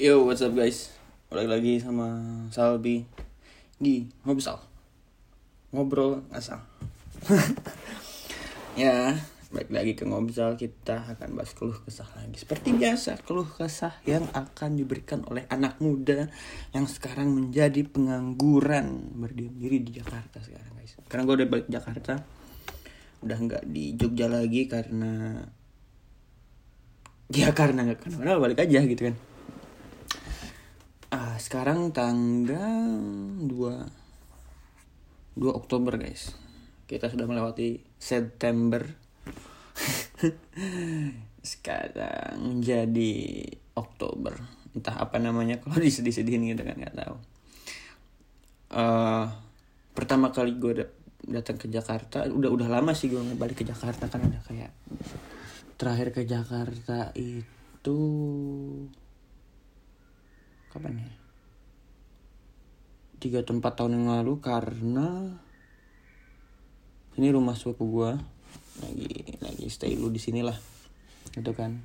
Yo, 0.00 0.24
what's 0.24 0.40
up 0.40 0.56
guys? 0.56 0.96
Balik 1.28 1.60
lagi 1.60 1.76
sama 1.76 2.16
Salbi. 2.48 3.04
Di 3.76 4.08
Ngobsal 4.24 4.56
Ngobrol 5.76 6.24
asal 6.32 6.56
Ya, 8.80 9.20
balik 9.52 9.68
lagi 9.68 9.92
ke 9.92 10.08
Ngobsal 10.08 10.56
Kita 10.56 11.04
akan 11.04 11.36
bahas 11.36 11.52
keluh 11.52 11.76
kesah 11.84 12.08
lagi. 12.16 12.32
Seperti 12.32 12.72
biasa, 12.72 13.20
keluh 13.28 13.44
kesah 13.44 13.92
yang 14.08 14.24
akan 14.32 14.80
diberikan 14.80 15.20
oleh 15.28 15.44
anak 15.52 15.76
muda 15.84 16.32
Yang 16.72 16.96
sekarang 16.96 17.36
menjadi 17.36 17.84
pengangguran. 17.84 19.04
Berdiam 19.20 19.52
diri 19.52 19.84
di 19.84 20.00
Jakarta 20.00 20.40
sekarang 20.40 20.80
guys. 20.80 20.96
Karena 21.12 21.28
gue 21.28 21.44
udah 21.44 21.48
balik 21.52 21.68
Jakarta. 21.68 22.24
Udah 23.20 23.36
nggak 23.36 23.68
di 23.68 23.92
Jogja 24.00 24.32
lagi 24.32 24.64
karena 24.64 25.44
Ya 27.36 27.52
karena 27.52 27.84
nggak 27.84 28.08
kenapa 28.08 28.40
balik 28.40 28.64
aja 28.64 28.80
gitu 28.80 29.12
kan 29.12 29.28
sekarang 31.40 31.96
tanggal 31.96 33.00
2 33.48 33.48
2 35.40 35.48
Oktober, 35.56 35.96
guys. 35.96 36.36
Kita 36.84 37.08
sudah 37.08 37.24
melewati 37.24 37.80
September. 37.96 38.84
sekarang 41.40 42.60
jadi 42.60 43.16
Oktober. 43.72 44.36
Entah 44.76 45.00
apa 45.00 45.16
namanya 45.16 45.56
kalau 45.64 45.80
disedih-sedihin 45.80 46.44
gitu 46.52 46.60
kan 46.60 46.76
nggak 46.76 46.96
tahu. 47.00 47.16
Uh, 48.70 49.24
pertama 49.96 50.30
kali 50.30 50.60
gue 50.60 50.84
da- 50.84 50.94
datang 51.24 51.56
ke 51.56 51.72
Jakarta, 51.72 52.28
udah 52.28 52.52
udah 52.52 52.68
lama 52.68 52.92
sih 52.92 53.08
gue 53.08 53.18
balik 53.34 53.64
ke 53.64 53.66
Jakarta 53.66 54.06
kan 54.12 54.20
ada 54.20 54.38
kayak 54.44 54.70
terakhir 55.80 56.12
ke 56.12 56.28
Jakarta 56.28 57.08
itu 57.16 57.98
kapan 60.70 61.02
ya 61.02 61.19
tiga 63.20 63.44
atau 63.44 63.52
empat 63.52 63.76
tahun 63.76 64.00
yang 64.00 64.06
lalu 64.08 64.40
karena 64.40 65.36
ini 67.20 67.28
rumah 67.28 67.52
sepupu 67.52 67.84
gue 67.84 68.10
lagi 68.80 69.12
lagi 69.44 69.66
stay 69.68 69.92
lu 69.92 70.08
di 70.08 70.16
sini 70.16 70.40
lah 70.40 70.56
gitu 71.36 71.52
kan. 71.52 71.76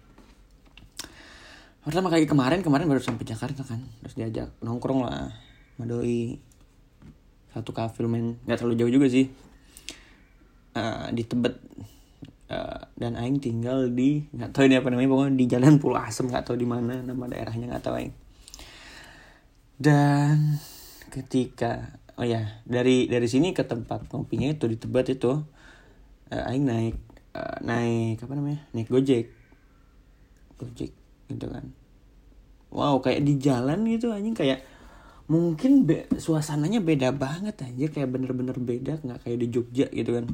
Pertama 1.86 2.10
kali 2.10 2.26
kemarin 2.26 2.66
kemarin 2.66 2.90
baru 2.90 2.98
sampai 2.98 3.30
Jakarta 3.30 3.62
kan. 3.62 3.78
Terus 4.02 4.16
diajak 4.18 4.50
nongkrong 4.66 5.06
lah 5.06 5.30
sama 5.76 5.86
doi. 5.86 6.40
Satu 7.54 7.76
kafe 7.76 8.02
lumayan 8.02 8.42
nggak 8.48 8.58
terlalu 8.58 8.76
jauh 8.82 8.94
juga 8.96 9.08
sih. 9.12 9.30
Eh, 10.74 11.08
di 11.14 11.24
Tebet. 11.28 11.56
Eh, 12.46 12.82
dan 12.98 13.14
Aing 13.18 13.38
tinggal 13.38 13.94
di 13.94 14.26
nggak 14.34 14.50
tahu 14.50 14.66
ini 14.66 14.82
apa 14.82 14.90
namanya 14.90 15.10
pokoknya 15.14 15.34
di 15.38 15.46
Jalan 15.46 15.78
Pulau 15.78 16.02
Asem 16.02 16.26
nggak 16.26 16.46
tahu 16.46 16.58
di 16.58 16.66
mana 16.66 17.06
nama 17.06 17.26
daerahnya 17.30 17.70
nggak 17.70 17.84
tahu 17.86 17.96
Aing. 18.02 18.14
Dan 19.78 20.58
ketika 21.10 22.00
oh 22.16 22.24
ya 22.24 22.64
dari 22.64 23.12
dari 23.12 23.28
sini 23.28 23.52
ke 23.52 23.68
tempat 23.68 24.08
ngopinya 24.12 24.52
itu 24.52 24.66
di 24.72 24.78
Tebet 24.80 25.20
itu 25.20 25.32
eh, 26.32 26.50
Aing 26.50 26.66
naik 26.66 26.96
eh, 27.36 27.58
naik 27.64 28.24
apa 28.24 28.34
namanya? 28.36 28.62
Naik 28.72 28.90
gojek. 28.90 29.26
Gojek 30.60 30.92
gitu 31.30 31.46
kan. 31.50 31.74
Wow 32.72 33.00
kayak 33.00 33.24
di 33.24 33.40
jalan 33.40 33.88
gitu 33.88 34.12
anjing 34.12 34.36
kayak 34.36 34.64
mungkin 35.26 35.90
be- 35.90 36.06
suasananya 36.22 36.86
beda 36.86 37.10
banget 37.10 37.58
aja 37.66 37.86
kayak 37.90 38.10
bener-bener 38.14 38.54
beda 38.62 39.02
nggak 39.02 39.26
kayak 39.26 39.38
di 39.42 39.48
Jogja 39.50 39.88
gitu 39.90 40.12
kan. 40.22 40.26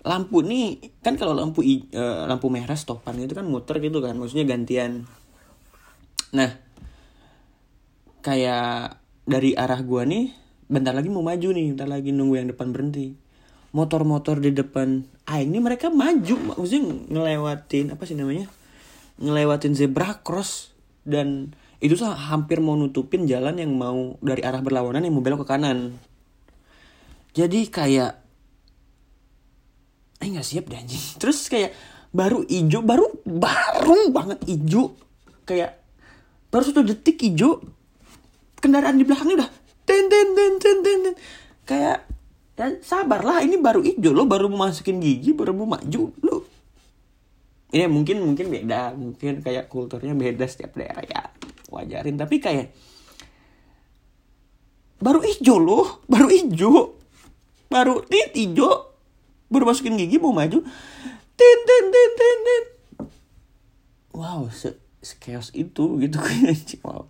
Lampu 0.00 0.40
nih 0.40 0.80
kan 1.04 1.16
kalau 1.20 1.36
lampu 1.36 1.60
eh, 1.64 1.84
lampu 2.24 2.48
merah 2.48 2.76
stopan 2.76 3.20
itu 3.20 3.36
kan 3.36 3.44
muter 3.44 3.76
gitu 3.80 4.00
kan 4.00 4.16
maksudnya 4.16 4.48
gantian. 4.48 5.04
Nah 6.32 6.56
kayak 8.20 8.99
dari 9.30 9.54
arah 9.54 9.78
gua 9.86 10.02
nih 10.02 10.34
bentar 10.66 10.90
lagi 10.90 11.06
mau 11.06 11.22
maju 11.22 11.48
nih 11.54 11.74
bentar 11.74 11.86
lagi 11.86 12.10
nunggu 12.10 12.34
yang 12.42 12.48
depan 12.50 12.74
berhenti. 12.74 13.14
Motor-motor 13.70 14.42
di 14.42 14.50
depan 14.50 15.06
ah 15.30 15.38
ini 15.38 15.62
mereka 15.62 15.94
maju 15.94 16.34
maksudnya 16.50 16.82
ngelewatin 17.06 17.94
apa 17.94 18.02
sih 18.02 18.18
namanya? 18.18 18.50
Ngelewatin 19.22 19.78
zebra 19.78 20.18
cross 20.26 20.74
dan 21.06 21.54
itu 21.78 21.94
tuh 21.94 22.10
hampir 22.10 22.58
mau 22.58 22.74
nutupin 22.74 23.30
jalan 23.30 23.54
yang 23.56 23.70
mau 23.70 24.18
dari 24.18 24.42
arah 24.42 24.58
berlawanan 24.58 25.06
yang 25.06 25.14
mau 25.14 25.22
belok 25.22 25.46
ke 25.46 25.54
kanan. 25.54 25.94
Jadi 27.30 27.70
kayak 27.70 28.18
eh 30.18 30.28
nggak 30.28 30.46
siap 30.46 30.66
deh 30.66 30.78
anjing. 30.78 31.04
Terus 31.22 31.46
kayak 31.46 31.70
baru 32.10 32.42
ijo 32.50 32.82
baru 32.82 33.06
baru 33.22 34.10
banget 34.10 34.42
ijo. 34.50 34.98
Kayak 35.46 35.78
baru 36.50 36.62
satu 36.66 36.82
detik 36.82 37.22
ijo 37.22 37.62
kendaraan 38.60 38.96
di 39.00 39.04
belakangnya 39.08 39.44
udah 39.44 39.50
ten 39.88 40.06
ten 40.06 40.28
ten 40.36 40.52
ten 40.60 40.76
ten, 40.84 40.98
ten. 41.04 41.14
kayak 41.66 41.98
ya 42.60 42.66
sabarlah 42.84 43.40
ini 43.40 43.56
baru 43.56 43.80
ijo 43.80 44.12
lo 44.12 44.28
baru 44.28 44.52
mau 44.52 44.68
masukin 44.68 45.00
gigi 45.00 45.32
baru 45.32 45.56
mau 45.56 45.64
maju 45.64 46.12
lo 46.20 46.44
ini 47.70 47.86
mungkin 47.86 48.20
mungkin 48.20 48.50
beda 48.50 48.98
mungkin 48.98 49.40
kayak 49.40 49.70
kulturnya 49.70 50.10
beda 50.12 50.42
setiap 50.50 50.74
daerah 50.74 51.06
ya 51.06 51.22
wajarin. 51.70 52.18
Tapi 52.18 52.42
kayak 52.42 52.74
baru 55.00 55.22
ijo 55.24 55.56
loh 55.56 56.04
baru 56.10 56.28
ijo 56.28 56.98
baru 57.70 58.04
tit 58.04 58.36
ijo 58.36 58.92
baru 59.48 59.70
masukin 59.70 59.96
gigi 59.96 60.20
mau 60.20 60.34
maju 60.34 60.60
tin 61.38 61.58
tin 61.64 61.84
tin 61.88 62.10
tin 62.18 62.38
tin 62.44 62.64
wow 64.12 64.44
se 64.52 64.76
chaos 65.16 65.48
itu 65.56 65.96
gitu 66.04 66.20
wow 66.84 67.08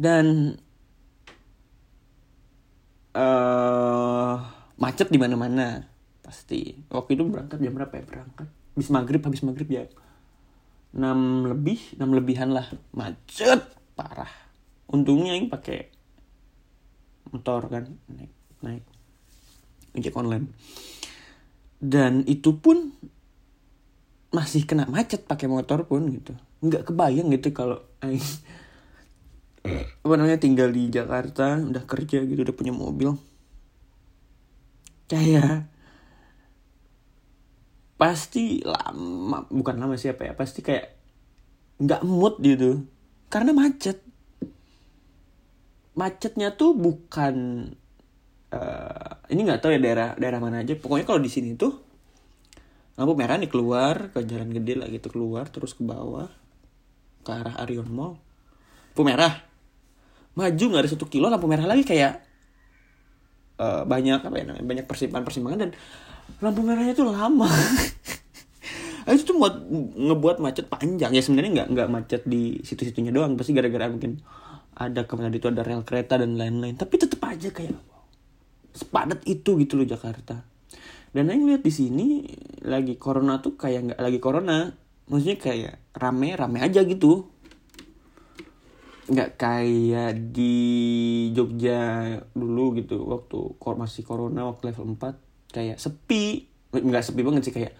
dan 0.00 0.56
eh 3.12 4.34
macet 4.80 5.12
di 5.12 5.20
mana-mana 5.20 5.84
pasti. 6.24 6.72
Waktu 6.88 7.20
itu 7.20 7.28
berangkat 7.28 7.60
jam 7.60 7.76
berapa 7.76 7.92
ya? 8.00 8.04
Berangkat. 8.08 8.48
Habis 8.48 8.88
maghrib 8.88 9.20
habis 9.20 9.44
maghrib 9.44 9.68
ya. 9.68 9.84
6 10.96 11.52
lebih 11.52 12.00
6 12.00 12.16
lebihan 12.16 12.48
lah. 12.48 12.64
Macet 12.96 13.60
parah. 13.92 14.32
Untungnya 14.88 15.36
yang 15.36 15.52
pakai 15.52 15.92
motor 17.28 17.68
kan 17.68 17.84
naik 18.08 18.32
naik. 18.64 18.84
Ojek 20.00 20.16
online. 20.16 20.48
Dan 21.76 22.24
itu 22.24 22.56
pun 22.56 22.96
masih 24.30 24.64
kena 24.64 24.86
macet 24.88 25.28
pakai 25.28 25.50
motor 25.50 25.84
pun 25.84 26.08
gitu. 26.08 26.32
Nggak 26.64 26.88
kebayang 26.88 27.28
gitu 27.36 27.52
kalau 27.52 27.84
apa 30.00 30.14
namanya 30.16 30.40
tinggal 30.40 30.72
di 30.72 30.88
Jakarta 30.88 31.60
udah 31.60 31.84
kerja 31.84 32.24
gitu 32.24 32.40
udah 32.40 32.56
punya 32.56 32.72
mobil. 32.72 33.12
Kayak 35.10 35.68
pasti 38.00 38.64
lama 38.64 39.44
bukan 39.52 39.76
lama 39.76 39.92
siapa 40.00 40.24
ya 40.24 40.32
pasti 40.32 40.64
kayak 40.64 40.96
nggak 41.84 42.02
mood 42.08 42.40
gitu. 42.40 42.88
Karena 43.28 43.52
macet. 43.52 44.00
Macetnya 45.92 46.56
tuh 46.56 46.72
bukan 46.72 47.34
eh, 48.50 49.10
ini 49.28 49.40
nggak 49.44 49.60
tahu 49.60 49.76
ya 49.76 49.80
daerah 49.82 50.08
daerah 50.16 50.40
mana 50.40 50.64
aja. 50.64 50.72
Pokoknya 50.80 51.04
kalau 51.04 51.20
di 51.20 51.28
sini 51.28 51.52
tuh 51.60 51.76
lampu 52.96 53.16
merah 53.16 53.36
nih 53.36 53.48
keluar 53.48 54.12
ke 54.12 54.24
jalan 54.24 54.52
gede 54.52 54.76
lah 54.76 54.88
gitu 54.92 55.08
keluar 55.08 55.48
terus 55.48 55.72
ke 55.72 55.80
bawah 55.84 56.28
ke 57.20 57.30
arah 57.32 57.60
Arion 57.60 57.88
Mall. 57.92 58.16
Lampu 58.96 59.02
merah 59.04 59.49
maju 60.38 60.64
nggak 60.70 60.82
ada 60.86 60.90
satu 60.90 61.06
kilo 61.10 61.26
lampu 61.26 61.50
merah 61.50 61.66
lagi 61.66 61.82
kayak 61.82 62.22
eh, 63.58 63.82
banyak 63.84 64.20
apa 64.22 64.36
ya 64.36 64.44
namanya 64.46 64.66
banyak 64.66 64.86
persimpangan 64.86 65.24
persimpangan 65.26 65.58
dan 65.66 65.70
lampu 66.38 66.62
merahnya 66.62 66.94
tuh 66.94 67.10
lama. 67.10 67.50
Itu 69.10 69.34
tuh 69.34 69.36
buat 69.42 69.58
ngebuat 69.98 70.38
macet 70.38 70.70
panjang. 70.70 71.10
Ya 71.10 71.18
sebenarnya 71.18 71.50
nggak 71.62 71.68
nggak 71.74 71.88
macet 71.90 72.22
di 72.22 72.62
situ-situnya 72.62 73.10
doang. 73.10 73.34
Pasti 73.34 73.50
gara-gara 73.50 73.90
mungkin 73.90 74.22
ada 74.78 75.02
ke 75.02 75.12
mana 75.18 75.34
itu 75.34 75.50
ada 75.50 75.66
rel 75.66 75.82
kereta 75.82 76.14
dan 76.14 76.38
lain-lain. 76.38 76.78
Tapi 76.78 76.94
tetap 76.94 77.18
aja 77.26 77.50
kayak 77.50 77.74
sepadat 78.70 79.26
itu 79.26 79.58
gitu 79.58 79.74
loh 79.74 79.88
Jakarta. 79.88 80.46
Dan 81.10 81.26
yang 81.26 81.42
lihat 81.50 81.66
di 81.66 81.74
sini 81.74 82.22
lagi 82.62 82.94
corona 82.94 83.42
tuh 83.42 83.58
kayak 83.58 83.90
nggak 83.90 84.00
lagi 84.00 84.18
corona. 84.22 84.70
Maksudnya 85.10 85.38
kayak 85.42 85.74
rame 85.98 86.38
rame 86.38 86.62
aja 86.62 86.86
gitu 86.86 87.26
nggak 89.10 89.30
kayak 89.34 90.30
di 90.30 90.54
Jogja 91.34 92.14
dulu 92.30 92.78
gitu 92.78 93.02
waktu 93.10 93.58
kor 93.58 93.74
masih 93.74 94.06
corona 94.06 94.46
waktu 94.46 94.70
level 94.70 94.94
4 94.94 95.50
kayak 95.50 95.76
sepi. 95.82 96.46
Nggak 96.70 97.10
sepi 97.10 97.20
banget 97.26 97.50
sih 97.50 97.54
kayak 97.54 97.74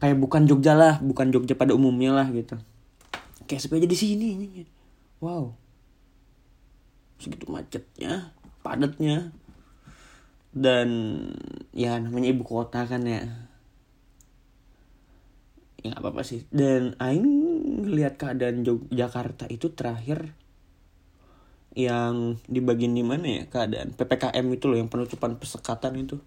kayak 0.00 0.16
bukan 0.16 0.48
Jogja 0.48 0.72
lah 0.72 1.04
bukan 1.04 1.28
Jogja 1.28 1.52
pada 1.52 1.76
umumnya 1.76 2.16
lah 2.16 2.26
gitu. 2.32 2.56
Kayak 3.44 3.60
sepi 3.60 3.76
aja 3.76 3.88
di 3.88 3.98
sini 3.98 4.28
wow. 5.20 5.52
Segitu 7.20 7.44
macetnya 7.52 8.32
padatnya. 8.64 9.36
Dan 10.54 10.88
ya 11.74 11.98
namanya 12.00 12.32
ibu 12.32 12.40
kota 12.46 12.88
kan 12.88 13.04
ya. 13.04 13.26
Ya 15.84 15.92
apa-apa 16.00 16.24
sih. 16.24 16.48
Dan 16.48 16.96
Aing 16.96 17.28
ngelihat 17.84 18.16
keadaan 18.16 18.64
Jog 18.64 18.88
Jakarta 18.88 19.44
itu 19.52 19.68
terakhir 19.76 20.32
yang 21.74 22.38
di 22.46 22.62
bagian 22.62 22.94
di 22.94 23.02
mana 23.02 23.26
ya? 23.26 23.42
Keadaan 23.50 23.98
ppkm 23.98 24.46
itu 24.54 24.64
loh 24.70 24.78
yang 24.78 24.88
penutupan 24.90 25.36
persekatan 25.36 25.98
itu. 25.98 26.22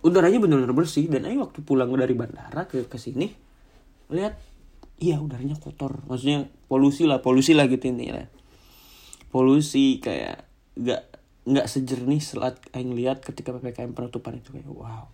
Udaranya 0.00 0.40
benar-benar 0.40 0.72
bersih 0.72 1.08
dan 1.08 1.28
ayo 1.28 1.44
waktu 1.44 1.60
pulang 1.60 1.92
dari 1.92 2.16
bandara 2.16 2.64
ke 2.64 2.88
ke 2.88 2.96
sini 2.96 3.32
lihat 4.12 4.36
iya 5.00 5.20
udaranya 5.20 5.56
kotor. 5.56 6.04
Maksudnya 6.08 6.48
polusi 6.68 7.08
lah 7.08 7.24
polusi 7.24 7.56
lah 7.56 7.68
gitu 7.68 7.88
intinya 7.88 8.28
polusi 9.30 10.02
kayak 10.02 10.44
nggak 10.76 11.02
nggak 11.46 11.66
sejernih 11.66 12.20
selat 12.20 12.60
aing 12.76 12.92
lihat 12.92 13.24
ketika 13.24 13.54
ppkm 13.56 13.96
penutupan 13.96 14.36
itu 14.36 14.52
kayak 14.52 14.68
wow. 14.68 15.08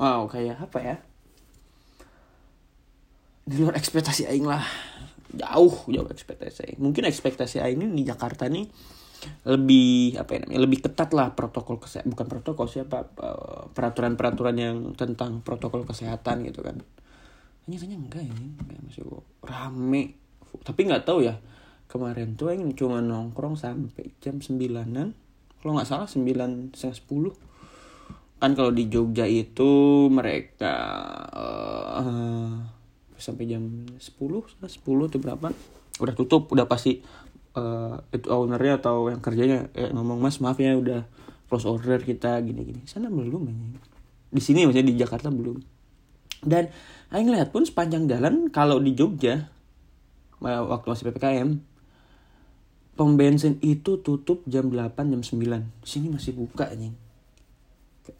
Wow 0.00 0.26
kayak 0.32 0.58
apa 0.58 0.78
ya? 0.80 0.96
Di 3.44 3.60
luar 3.60 3.76
ekspektasi 3.76 4.24
aing 4.24 4.48
lah 4.48 4.64
jauh 5.36 5.74
jauh 5.90 6.08
ekspektasi 6.08 6.78
mungkin 6.78 7.06
ekspektasi 7.06 7.60
aing 7.60 7.82
ini 7.82 8.02
di 8.02 8.04
Jakarta 8.06 8.46
nih 8.48 8.66
lebih 9.44 10.20
apa 10.20 10.36
ya 10.36 10.38
namanya 10.44 10.60
lebih 10.64 10.78
ketat 10.84 11.10
lah 11.16 11.32
protokol 11.32 11.80
kesehatan 11.80 12.12
bukan 12.12 12.26
protokol 12.28 12.66
siapa 12.68 13.08
eh, 13.20 13.62
peraturan-peraturan 13.72 14.56
yang 14.56 14.76
tentang 14.96 15.40
protokol 15.40 15.88
kesehatan 15.88 16.44
gitu 16.48 16.60
kan. 16.60 16.80
Hanya 17.64 17.76
tanya 17.80 17.96
enggak 17.96 18.24
ini 18.24 18.46
enggak 18.60 18.80
masih 18.84 19.04
rame. 19.44 20.02
Tapi 20.60 20.80
nggak 20.86 21.04
tahu 21.08 21.24
ya 21.24 21.40
kemarin 21.88 22.36
tuh 22.36 22.52
yang 22.52 22.72
cuma 22.74 22.98
nongkrong 23.00 23.56
sampai 23.56 24.10
jam 24.18 24.40
sembilanan 24.42 25.14
kalau 25.62 25.78
nggak 25.78 25.88
salah 25.88 26.08
sembilan 26.08 26.74
setengah 26.76 26.96
sepuluh. 26.96 27.34
Kan 28.36 28.52
kalau 28.52 28.76
di 28.76 28.92
Jogja 28.92 29.24
itu 29.24 30.04
mereka 30.12 30.76
uh, 31.32 32.73
sampai 33.24 33.48
jam 33.48 33.64
10 33.96 34.00
10 34.00 34.68
itu 34.84 35.18
berapa. 35.18 35.48
Udah 36.02 36.14
tutup 36.14 36.52
udah 36.52 36.68
pasti 36.68 37.00
uh, 37.56 37.96
itu 38.12 38.28
ownernya 38.28 38.76
atau 38.82 39.08
yang 39.08 39.24
kerjanya 39.24 39.72
eh, 39.72 39.88
ngomong 39.88 40.20
mas 40.20 40.38
maaf 40.44 40.60
ya 40.60 40.76
udah 40.76 41.08
close 41.48 41.64
order 41.64 42.02
kita 42.02 42.40
gini 42.42 42.66
gini 42.66 42.82
sana 42.84 43.08
belum 43.08 43.46
ini 43.48 43.94
di 44.34 44.42
sini 44.42 44.66
maksudnya 44.66 44.90
di 44.90 44.98
Jakarta 44.98 45.30
belum. 45.30 45.62
Dan 46.44 46.68
Aing 47.14 47.30
lihat 47.30 47.54
pun 47.54 47.62
sepanjang 47.62 48.10
jalan 48.10 48.50
kalau 48.50 48.82
di 48.82 48.92
Jogja 48.92 49.54
waktu 50.42 50.86
masih 50.90 51.04
ppkm 51.08 51.48
pom 52.94 53.16
bensin 53.18 53.58
itu 53.64 53.98
tutup 54.02 54.44
jam 54.46 54.70
8 54.70 54.92
jam 55.10 55.22
9 55.22 55.86
sini 55.86 56.06
masih 56.12 56.36
buka 56.36 56.70
nih 56.74 56.94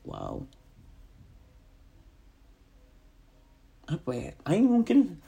wow 0.08 0.42
apa 3.84 4.10
ya 4.16 4.30
aing 4.48 4.66
mungkin 4.68 5.20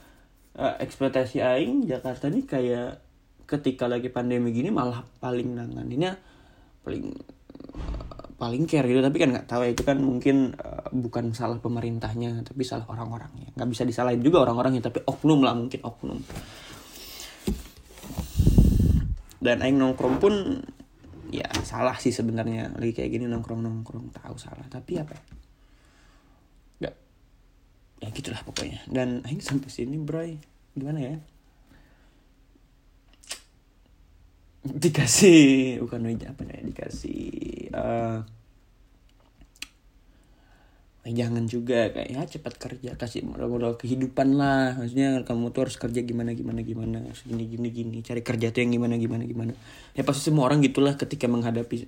uh, 0.57 0.81
ekspektasi 0.81 1.45
aing 1.45 1.85
Jakarta 1.85 2.33
ini 2.33 2.49
kayak 2.49 3.05
ketika 3.47 3.87
lagi 3.87 4.11
pandemi 4.11 4.51
gini 4.51 4.73
malah 4.75 5.07
paling 5.23 5.55
nanganinnya 5.55 6.19
paling 6.83 7.15
uh, 7.77 8.27
paling 8.41 8.65
care 8.65 8.89
gitu. 8.89 9.01
Tapi 9.05 9.17
kan 9.21 9.29
nggak 9.33 9.49
tahu 9.49 9.63
ya 9.69 9.71
itu 9.73 9.83
kan 9.85 9.99
mungkin 10.01 10.57
uh, 10.57 10.89
bukan 10.91 11.37
salah 11.37 11.61
pemerintahnya 11.61 12.43
tapi 12.43 12.65
salah 12.65 12.89
orang-orangnya. 12.89 13.53
Nggak 13.55 13.69
bisa 13.71 13.83
disalahin 13.85 14.25
juga 14.25 14.43
orang-orangnya 14.43 14.89
tapi 14.89 15.05
oknum 15.05 15.41
lah 15.45 15.55
mungkin 15.55 15.81
oknum. 15.85 16.19
Dan 19.37 19.63
aing 19.63 19.79
nongkrong 19.79 20.17
pun 20.19 20.35
ya 21.31 21.47
salah 21.63 21.95
sih 22.01 22.11
sebenarnya. 22.11 22.73
Lagi 22.75 22.97
kayak 22.97 23.11
gini 23.15 23.31
nongkrong 23.31 23.63
nongkrong 23.63 24.11
tahu 24.11 24.35
salah. 24.41 24.67
Tapi 24.67 24.99
apa 24.99 25.15
ya 25.15 25.46
ya 28.01 28.09
gitulah 28.13 28.41
pokoknya. 28.45 28.85
Dan 28.89 29.25
aing 29.25 29.41
sampai 29.41 29.71
sini 29.73 29.97
bro 29.97 30.25
gimana 30.77 31.01
ya? 31.01 31.17
Dikasih 34.67 35.79
bukan 35.79 36.11
apa 36.27 36.43
ya 36.43 36.59
dikasih 36.67 37.23
uh, 37.71 38.19
jangan 41.07 41.47
juga. 41.47 41.95
Kayak 41.95 42.09
ya 42.11 42.23
cepat 42.27 42.55
kerja. 42.59 42.91
Kasih 42.99 43.23
modal-modal 43.23 43.79
kehidupan 43.79 44.35
lah. 44.35 44.75
Maksudnya 44.75 45.23
kamu 45.23 45.55
tuh 45.55 45.71
harus 45.71 45.79
kerja 45.79 46.03
gimana 46.03 46.35
gimana 46.35 46.67
gimana. 46.67 46.99
Gini 47.23 47.47
gini 47.47 47.69
gini. 47.71 47.97
Cari 48.03 48.27
kerja 48.27 48.51
tuh 48.51 48.67
yang 48.67 48.75
gimana 48.75 48.99
gimana 48.99 49.23
gimana. 49.23 49.53
Ya 49.95 50.03
pasti 50.03 50.27
semua 50.27 50.51
orang 50.51 50.59
gitulah 50.67 50.99
ketika 50.99 51.31
menghadapi 51.31 51.87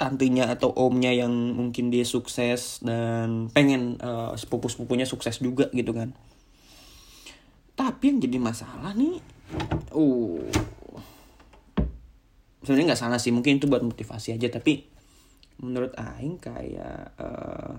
tantenya 0.00 0.48
atau 0.48 0.72
omnya 0.72 1.12
yang 1.12 1.28
mungkin 1.52 1.92
dia 1.92 2.08
sukses 2.08 2.80
dan 2.80 3.52
pengen 3.52 4.00
uh, 4.00 4.32
sepupu-sepupunya 4.32 5.04
sukses 5.04 5.36
juga 5.44 5.68
gitu 5.76 5.92
kan. 5.92 6.16
Tapi 7.76 8.04
yang 8.08 8.18
jadi 8.24 8.40
masalah 8.40 8.96
nih, 8.96 9.20
uh, 9.92 10.40
sebenarnya 12.64 12.96
nggak 12.96 13.02
salah 13.04 13.20
sih, 13.20 13.28
mungkin 13.28 13.60
itu 13.60 13.68
buat 13.68 13.84
motivasi 13.84 14.32
aja. 14.32 14.48
Tapi 14.48 14.88
menurut 15.60 15.92
Aing 16.00 16.40
kayak 16.40 17.12
uh, 17.20 17.76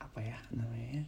apa 0.00 0.18
ya 0.24 0.40
namanya? 0.56 1.04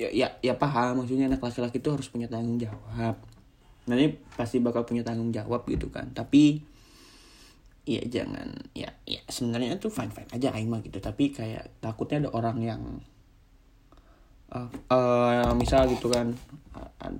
Ya, 0.00 0.08
ya 0.08 0.28
ya 0.40 0.54
paham. 0.56 1.04
Maksudnya 1.04 1.28
anak 1.28 1.44
laki-laki 1.44 1.84
itu 1.84 1.90
harus 1.92 2.08
punya 2.08 2.26
tanggung 2.32 2.56
jawab. 2.56 3.20
Nanti 3.84 4.16
pasti 4.32 4.56
bakal 4.64 4.88
punya 4.88 5.04
tanggung 5.04 5.28
jawab 5.28 5.68
gitu 5.68 5.92
kan. 5.92 6.08
Tapi 6.16 6.64
ya 7.84 8.00
jangan 8.08 8.48
ya 8.72 8.92
ya 9.04 9.20
sebenarnya 9.28 9.76
itu 9.76 9.88
fine 9.92 10.12
fine 10.12 10.30
aja 10.32 10.56
Aing 10.56 10.72
mah 10.72 10.80
gitu. 10.80 10.96
Tapi 11.04 11.36
kayak 11.36 11.68
takutnya 11.84 12.24
ada 12.24 12.30
orang 12.32 12.58
yang 12.64 12.82
uh, 14.54 14.68
uh, 14.90 15.52
misal 15.54 15.86
gitu 15.90 16.10
kan 16.10 16.34
uh, 16.74 17.12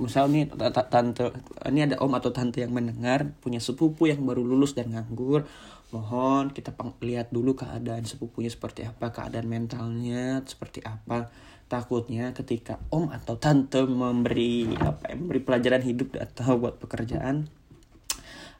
misal 0.00 0.32
nih 0.32 0.48
tante 0.88 1.28
ini 1.68 1.84
ada 1.84 2.00
om 2.00 2.12
atau 2.16 2.32
tante 2.32 2.64
yang 2.64 2.72
mendengar 2.72 3.28
punya 3.44 3.60
sepupu 3.60 4.08
yang 4.08 4.24
baru 4.24 4.40
lulus 4.40 4.72
dan 4.72 4.90
nganggur 4.90 5.44
mohon 5.92 6.50
kita 6.50 6.72
lihat 7.04 7.30
dulu 7.30 7.54
keadaan 7.54 8.02
sepupunya 8.08 8.48
seperti 8.48 8.88
apa 8.88 9.12
keadaan 9.12 9.46
mentalnya 9.46 10.40
seperti 10.48 10.80
apa 10.82 11.28
takutnya 11.66 12.36
ketika 12.36 12.78
om 12.92 13.08
atau 13.08 13.40
tante 13.40 13.82
memberi 13.82 14.68
apa 14.76 15.10
ya, 15.10 15.14
memberi 15.16 15.40
pelajaran 15.40 15.82
hidup 15.82 16.14
atau 16.20 16.60
buat 16.60 16.76
pekerjaan 16.78 17.48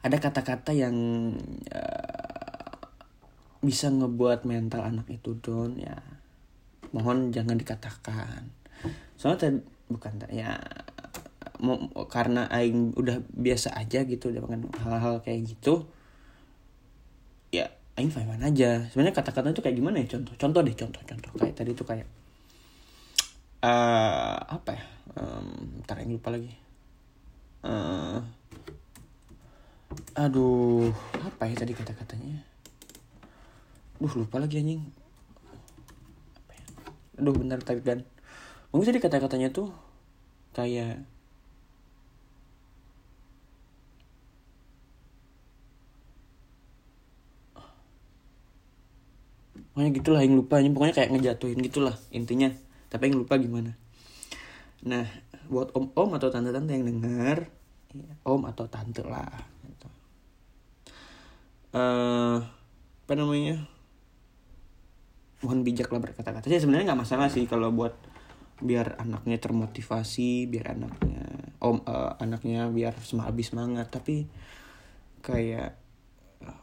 ada 0.05 0.21
kata-kata 0.21 0.77
yang 0.77 0.97
uh, 1.73 2.79
bisa 3.65 3.89
ngebuat 3.89 4.45
mental 4.45 4.85
anak 4.85 5.09
itu 5.09 5.33
down 5.41 5.81
ya. 5.81 5.97
Mohon 6.93 7.33
jangan 7.33 7.57
dikatakan. 7.57 8.53
Soalnya 9.17 9.65
bukan 9.89 10.21
ya 10.29 10.61
karena 12.13 12.45
aing 12.53 12.93
udah 12.93 13.25
biasa 13.33 13.73
aja 13.73 14.05
gitu 14.05 14.29
makan 14.37 14.69
hal-hal 14.85 15.25
kayak 15.25 15.49
gitu 15.49 15.89
ya 17.49 17.73
aing 17.97 18.13
fine 18.13 18.45
aja. 18.45 18.85
Sebenarnya 18.93 19.17
kata-kata 19.17 19.57
itu 19.57 19.65
kayak 19.65 19.77
gimana 19.81 20.05
ya? 20.05 20.07
Contoh 20.21 20.37
contoh 20.37 20.61
deh 20.61 20.77
contoh 20.77 21.01
contoh. 21.01 21.31
Kayak 21.41 21.57
tadi 21.57 21.73
tuh 21.73 21.89
kayak 21.89 22.05
uh, 23.65 24.37
apa 24.45 24.71
ya? 24.77 24.85
Um, 25.17 25.81
ntar 25.85 26.01
yang 26.05 26.21
lupa 26.21 26.29
lagi. 26.29 26.53
Uh, 27.65 28.21
aduh 30.13 30.93
apa 31.25 31.49
ya 31.49 31.55
tadi 31.57 31.73
kata-katanya? 31.73 32.45
Duh 33.97 34.13
lupa 34.13 34.37
lagi 34.37 34.61
anjing. 34.61 34.85
Apa 36.45 36.53
ya? 36.53 36.65
aduh 37.25 37.35
benar 37.35 37.65
tadi 37.65 37.81
kan. 37.81 38.05
Mungkin 38.75 38.87
tadi 38.91 39.01
kata-katanya 39.01 39.49
tuh 39.55 39.73
kayak 40.55 41.03
pokoknya 49.75 49.91
gitulah 49.91 50.21
yang 50.23 50.39
lupa 50.39 50.63
pokoknya 50.63 50.95
kayak 50.95 51.11
ngejatuhin 51.11 51.59
gitulah 51.59 51.99
intinya 52.15 52.55
tapi 52.95 53.11
yang 53.11 53.27
lupa 53.27 53.35
gimana. 53.35 53.75
Nah 54.87 55.03
buat 55.51 55.75
om 55.75 55.91
om 55.99 56.11
atau 56.15 56.31
tante 56.31 56.55
tante 56.55 56.71
yang 56.71 56.87
dengar 56.87 57.51
ya, 57.91 58.15
om 58.23 58.47
atau 58.47 58.71
tante 58.71 59.03
lah 59.03 59.35
gitu. 59.67 59.89
uh, 61.75 62.39
apa 63.03 63.13
namanya? 63.19 63.67
Mohon 65.43 65.67
bijak 65.67 65.91
lah 65.91 65.99
berkata-kata. 65.99 66.47
Sih 66.47 66.63
sebenarnya 66.63 66.95
nggak 66.95 67.03
masalah 67.03 67.27
sih 67.27 67.51
kalau 67.51 67.75
buat 67.75 67.99
biar 68.63 69.03
anaknya 69.03 69.43
termotivasi 69.43 70.47
biar 70.47 70.79
anaknya 70.79 71.51
om 71.59 71.83
uh, 71.83 72.15
anaknya 72.23 72.71
biar 72.71 72.95
lebih 72.95 73.43
semangat. 73.43 73.91
Tapi 73.91 74.23
kayak 75.19 75.75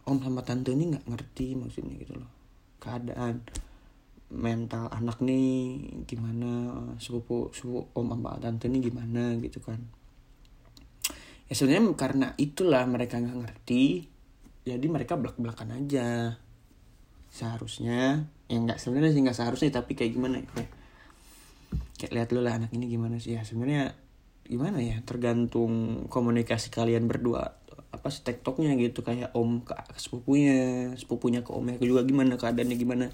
om 0.07 0.23
sama 0.23 0.47
tante 0.47 0.71
ini 0.71 0.95
nggak 0.95 1.11
ngerti 1.11 1.59
maksudnya 1.59 1.99
gitu 1.99 2.15
loh. 2.15 2.31
Keadaan 2.79 3.43
mental 4.31 4.87
anak 4.87 5.19
nih 5.19 5.75
gimana 6.07 6.71
sepupu 6.97 7.51
sepupu 7.51 7.91
om 7.99 8.15
mbak 8.15 8.39
tante 8.39 8.71
nih 8.71 8.79
gimana 8.79 9.35
gitu 9.43 9.59
kan. 9.59 9.83
Ya 11.51 11.53
sebenarnya 11.59 11.91
karena 11.99 12.27
itulah 12.39 12.87
mereka 12.87 13.19
nggak 13.19 13.37
ngerti 13.43 14.07
jadi 14.63 14.85
mereka 14.87 15.19
belak 15.19 15.35
belakan 15.35 15.75
aja. 15.83 16.39
Seharusnya 17.27 18.23
ya 18.47 18.57
nggak 18.57 18.79
sebenarnya 18.79 19.11
sih 19.11 19.21
nggak 19.27 19.37
seharusnya 19.37 19.69
tapi 19.83 19.99
kayak 19.99 20.15
gimana 20.15 20.39
ya 20.39 20.47
kayak, 20.47 20.71
kayak 21.99 22.11
lihat 22.15 22.29
lu 22.31 22.39
lah 22.39 22.55
anak 22.55 22.71
ini 22.71 22.87
gimana 22.87 23.19
sih. 23.19 23.35
Ya 23.35 23.43
sebenarnya 23.43 23.99
gimana 24.47 24.79
ya 24.79 25.03
tergantung 25.03 26.07
komunikasi 26.07 26.71
kalian 26.71 27.11
berdua 27.11 27.59
apa 27.91 28.07
sih 28.07 28.23
tektoknya 28.23 28.79
gitu 28.79 29.03
kayak 29.03 29.35
om 29.35 29.63
ke 29.67 29.75
sepupunya 29.99 30.91
sepupunya 30.95 31.43
ke 31.43 31.51
omnya 31.51 31.75
juga 31.83 32.07
gimana 32.07 32.39
keadaannya 32.39 32.77
gimana 32.79 33.05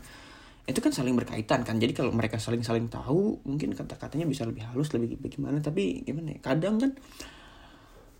itu 0.67 0.83
kan 0.83 0.91
saling 0.91 1.15
berkaitan 1.15 1.63
kan. 1.63 1.79
Jadi 1.79 1.95
kalau 1.95 2.11
mereka 2.11 2.35
saling 2.35 2.59
saling 2.59 2.91
tahu 2.91 3.39
mungkin 3.47 3.71
kata-katanya 3.71 4.27
bisa 4.27 4.43
lebih 4.43 4.67
halus 4.67 4.91
lebih 4.91 5.15
bagaimana. 5.15 5.63
Tapi 5.63 6.03
gimana 6.03 6.35
ya 6.35 6.39
kadang 6.43 6.75
kan 6.75 6.91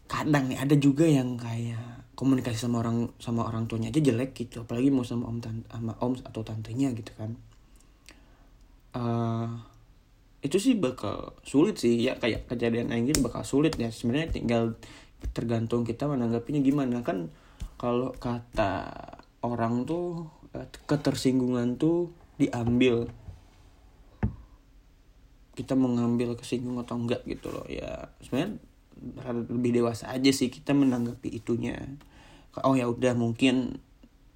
kadang 0.07 0.47
nih 0.47 0.55
ada 0.63 0.75
juga 0.79 1.03
yang 1.03 1.35
kayak 1.35 2.07
komunikasi 2.15 2.55
sama 2.55 2.79
orang 2.79 3.11
sama 3.19 3.43
orang 3.43 3.67
tuanya 3.67 3.91
aja 3.91 3.99
jelek 3.99 4.31
gitu. 4.31 4.63
Apalagi 4.63 4.87
mau 4.87 5.03
sama 5.03 5.27
om 5.27 5.43
tante 5.43 5.67
sama 5.67 5.93
om 5.99 6.15
atau 6.23 6.41
tantenya 6.47 6.95
gitu 6.95 7.11
kan. 7.19 7.35
Uh, 8.95 9.51
itu 10.39 10.55
sih 10.55 10.79
bakal 10.79 11.35
sulit 11.43 11.75
sih. 11.75 11.99
Ya 11.99 12.15
kayak 12.15 12.47
kejadian 12.47 12.95
gitu 13.11 13.27
bakal 13.27 13.43
sulit 13.43 13.75
ya. 13.75 13.91
Sebenarnya 13.91 14.31
tinggal 14.31 14.79
tergantung 15.35 15.83
kita 15.83 16.07
menanggapinya 16.07 16.63
gimana. 16.63 17.03
Kan 17.03 17.27
kalau 17.75 18.15
kata 18.15 18.87
orang 19.43 19.83
tuh 19.83 20.31
eh, 20.55 20.63
ketersinggungan 20.87 21.75
tuh 21.75 22.26
diambil. 22.38 23.10
Kita 25.58 25.74
mengambil 25.74 26.38
kesinggung 26.38 26.77
atau 26.77 26.98
enggak 26.98 27.25
gitu 27.25 27.50
loh 27.50 27.65
ya. 27.65 28.13
Sebenarnya 28.22 28.62
lebih 29.50 29.82
dewasa 29.82 30.10
aja 30.10 30.29
sih 30.29 30.50
kita 30.50 30.74
menanggapi 30.74 31.29
itunya. 31.34 31.77
Oh 32.65 32.74
ya 32.74 32.89
udah 32.89 33.13
mungkin 33.13 33.82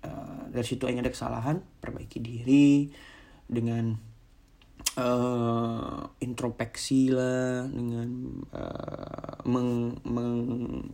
uh, 0.06 0.46
dari 0.50 0.66
situ 0.66 0.86
ada 0.86 1.10
kesalahan 1.10 1.62
perbaiki 1.82 2.22
diri 2.22 2.90
dengan 3.50 3.98
uh, 4.98 6.06
introspeksi 6.22 7.10
lah 7.10 7.66
dengan 7.66 8.10
uh, 8.54 9.42
meng, 9.50 9.98
meng, 10.06 10.38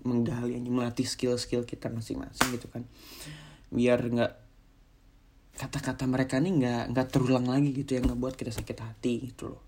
menggali 0.08 0.60
melatih 0.64 1.08
skill-skill 1.08 1.68
kita 1.68 1.92
masing-masing 1.92 2.48
gitu 2.56 2.68
kan. 2.72 2.88
Biar 3.68 4.00
nggak 4.00 4.47
kata-kata 5.58 6.06
mereka 6.06 6.38
nih 6.38 6.54
nggak 6.62 6.84
nggak 6.94 7.08
terulang 7.10 7.50
lagi 7.50 7.74
gitu 7.74 7.98
yang 7.98 8.06
ngebuat 8.06 8.38
kita 8.38 8.54
sakit 8.54 8.78
hati 8.78 9.14
gitu 9.34 9.58
loh. 9.58 9.64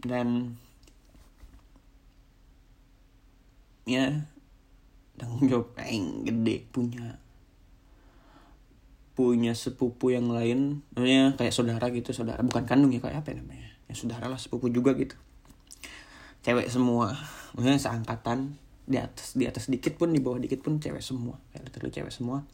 Dan 0.00 0.56
ya 3.84 4.24
tanggung 5.20 5.44
jawab 5.44 5.76
yang 5.84 6.24
gede 6.24 6.64
punya 6.72 7.20
punya 9.12 9.52
sepupu 9.52 10.16
yang 10.16 10.32
lain. 10.32 10.80
Namanya 10.96 11.36
kayak 11.36 11.52
saudara 11.52 11.92
gitu 11.92 12.16
saudara 12.16 12.40
bukan 12.40 12.64
kandung 12.64 12.96
ya 12.96 13.04
kayak 13.04 13.20
apa 13.20 13.36
ya 13.36 13.44
namanya? 13.44 13.68
Ya 13.86 13.94
saudara 13.94 14.32
lah 14.32 14.40
sepupu 14.40 14.72
juga 14.72 14.96
gitu. 14.96 15.14
Cewek 16.40 16.72
semua. 16.72 17.12
Maksudnya 17.52 17.76
seangkatan 17.76 18.56
di 18.88 18.96
atas 18.96 19.36
di 19.36 19.44
atas 19.44 19.68
dikit 19.68 20.00
pun 20.00 20.16
di 20.16 20.20
bawah 20.24 20.40
dikit 20.40 20.64
pun 20.64 20.80
cewek 20.80 21.04
semua. 21.04 21.36
Kayak 21.52 21.68
literally 21.68 21.92
cewek 21.92 22.12
semua 22.12 22.48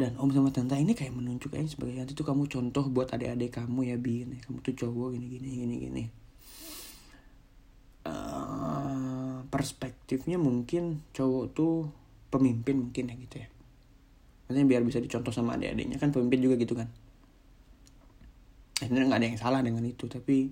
dan 0.00 0.16
om 0.16 0.32
sama 0.32 0.48
tante 0.48 0.80
ini 0.80 0.96
kayak 0.96 1.12
menunjuk 1.12 1.52
aja 1.52 1.68
sebagai 1.68 2.00
nanti 2.00 2.16
tuh 2.16 2.24
kamu 2.24 2.48
contoh 2.48 2.88
buat 2.88 3.12
adik-adik 3.12 3.60
kamu 3.60 3.92
ya 3.92 3.96
bin. 4.00 4.40
Kamu 4.40 4.64
tuh 4.64 4.72
cowok 4.72 5.12
gini 5.12 5.26
gini 5.28 5.48
gini 5.60 5.76
gini 5.76 6.04
uh, 8.06 9.44
perspektifnya 9.48 10.40
mungkin 10.40 11.04
cowok 11.12 11.44
tuh 11.52 11.74
pemimpin 12.30 12.88
mungkin 12.88 13.10
ya 13.10 13.14
gitu 13.18 13.36
ya. 13.42 13.48
Maksudnya 14.46 14.66
biar 14.66 14.82
bisa 14.86 14.98
dicontoh 14.98 15.30
sama 15.34 15.58
adik-adiknya. 15.58 15.98
Kan 15.98 16.14
pemimpin 16.14 16.40
juga 16.42 16.54
gitu 16.58 16.74
kan. 16.78 16.88
Sebenarnya 18.80 19.06
nggak 19.12 19.20
ada 19.20 19.28
yang 19.28 19.40
salah 19.40 19.60
dengan 19.60 19.84
itu 19.84 20.08
tapi 20.08 20.50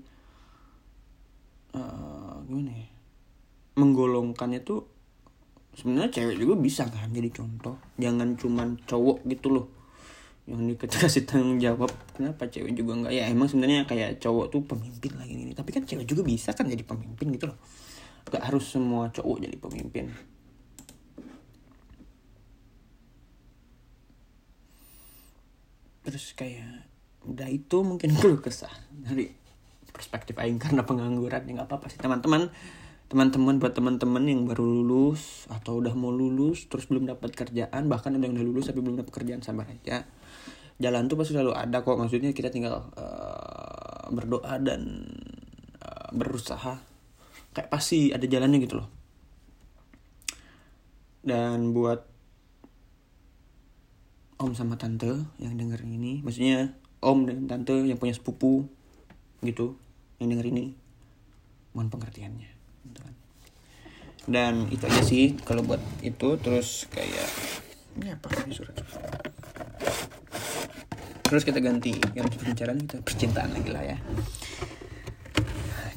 uh, 1.74 2.36
gimana 2.44 2.72
ya? 2.74 2.88
Menggolongkannya 3.78 4.60
tuh 4.66 4.97
sebenarnya 5.78 6.10
cewek 6.10 6.36
juga 6.42 6.54
bisa 6.58 6.82
kan 6.90 7.06
jadi 7.14 7.30
contoh. 7.30 7.78
Jangan 8.02 8.34
cuman 8.34 8.68
cowok 8.82 9.22
gitu 9.30 9.48
loh. 9.54 9.66
Yang 10.50 10.74
dikasih 10.74 11.22
tanggung 11.30 11.62
jawab. 11.62 11.94
Kenapa 12.18 12.50
cewek 12.50 12.74
juga 12.74 12.98
nggak? 12.98 13.12
Ya 13.14 13.30
emang 13.30 13.46
sebenarnya 13.46 13.86
kayak 13.86 14.18
cowok 14.18 14.50
tuh 14.50 14.66
pemimpin 14.66 15.14
lagi 15.14 15.34
ini. 15.38 15.54
Tapi 15.54 15.70
kan 15.70 15.86
cewek 15.86 16.02
juga 16.02 16.26
bisa 16.26 16.50
kan 16.50 16.66
jadi 16.66 16.82
pemimpin 16.82 17.30
gitu 17.30 17.46
loh. 17.46 17.58
Gak 18.26 18.42
harus 18.42 18.66
semua 18.66 19.06
cowok 19.14 19.38
jadi 19.38 19.56
pemimpin. 19.56 20.10
Terus 26.02 26.34
kayak 26.34 26.90
udah 27.22 27.46
itu 27.46 27.76
mungkin 27.86 28.10
gue 28.18 28.42
kesah 28.42 28.72
dari 28.90 29.30
perspektif 29.94 30.34
aing 30.34 30.58
karena 30.58 30.82
pengangguran. 30.82 31.46
Ya 31.46 31.52
nggak 31.62 31.70
apa-apa 31.70 31.86
sih 31.86 32.02
teman-teman 32.02 32.50
teman-teman 33.08 33.56
buat 33.56 33.72
teman-teman 33.72 34.20
yang 34.28 34.44
baru 34.44 34.60
lulus 34.60 35.48
atau 35.48 35.80
udah 35.80 35.96
mau 35.96 36.12
lulus 36.12 36.68
terus 36.68 36.84
belum 36.92 37.08
dapat 37.08 37.32
kerjaan 37.32 37.88
bahkan 37.88 38.12
ada 38.12 38.28
yang 38.28 38.36
udah 38.36 38.44
lulus 38.44 38.68
tapi 38.68 38.84
belum 38.84 39.00
dapat 39.00 39.12
kerjaan 39.12 39.40
sabar 39.40 39.64
aja. 39.64 40.04
Jalan 40.78 41.08
tuh 41.08 41.16
pasti 41.16 41.32
selalu 41.32 41.56
ada 41.56 41.80
kok 41.80 41.96
maksudnya 41.96 42.36
kita 42.36 42.52
tinggal 42.52 42.92
uh, 42.94 44.12
berdoa 44.12 44.60
dan 44.60 45.08
uh, 45.80 46.08
berusaha. 46.12 46.84
Kayak 47.56 47.68
pasti 47.72 48.12
ada 48.12 48.28
jalannya 48.28 48.60
gitu 48.60 48.84
loh. 48.84 48.88
Dan 51.24 51.72
buat 51.72 52.04
om 54.38 54.54
sama 54.54 54.78
tante 54.78 55.26
yang 55.42 55.58
denger 55.58 55.82
ini 55.82 56.22
maksudnya 56.22 56.78
om 57.02 57.26
dan 57.26 57.50
tante 57.50 57.74
yang 57.74 57.98
punya 57.98 58.14
sepupu 58.14 58.70
gitu 59.42 59.74
yang 60.22 60.30
denger 60.30 60.54
ini 60.54 60.78
mohon 61.74 61.90
pengertiannya 61.90 62.57
dan 64.28 64.68
itu 64.68 64.84
aja 64.84 65.00
sih 65.00 65.32
kalau 65.40 65.64
buat 65.64 65.80
itu 66.04 66.36
terus 66.36 66.84
kayak 66.92 67.28
ini 67.98 68.12
apa 68.12 68.28
ini 68.44 68.52
surat? 68.54 68.76
Terus 71.28 71.42
kita 71.44 71.58
ganti 71.60 71.96
yang 72.12 72.28
pembicaraan 72.28 72.78
kita 72.84 73.00
percintaan 73.02 73.56
lagi 73.56 73.70
lah 73.72 73.84
ya. 73.84 73.96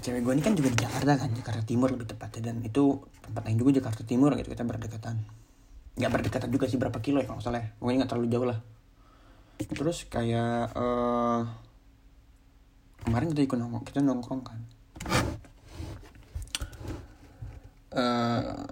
Cewek 0.02 0.26
gue 0.26 0.34
ini 0.34 0.42
kan 0.42 0.58
juga 0.58 0.74
di 0.74 0.80
Jakarta 0.82 1.14
kan 1.14 1.30
Jakarta 1.30 1.62
Timur 1.62 1.94
lebih 1.94 2.10
tepatnya 2.10 2.50
dan 2.50 2.66
itu 2.66 3.06
tempat 3.22 3.46
lain 3.46 3.58
juga 3.62 3.72
Jakarta 3.84 4.02
Timur 4.02 4.34
gitu 4.34 4.50
kita 4.50 4.66
berdekatan. 4.66 5.22
Nggak 6.00 6.12
berdekatan 6.12 6.50
juga 6.50 6.66
sih 6.72 6.82
berapa 6.82 6.98
kilo 7.04 7.22
ya 7.22 7.30
kalau 7.30 7.44
salah 7.44 7.62
ya. 7.62 7.70
Pokoknya 7.78 8.04
nggak 8.04 8.10
terlalu 8.10 8.28
jauh 8.34 8.48
lah. 8.50 8.60
Terus 9.62 10.10
kayak 10.10 10.74
uh, 10.74 11.46
kemarin 13.06 13.30
kita 13.30 13.46
ikut 13.46 13.58
nongkrong 13.62 13.86
kita 13.86 14.00
nongkrong 14.02 14.42
kan 14.42 14.60
uh, 17.96 18.66